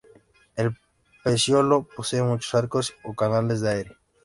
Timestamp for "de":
3.61-3.69